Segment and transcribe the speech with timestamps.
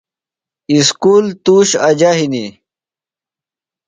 [0.73, 2.57] اسکول توُش اجہ ہِنیۡ ـ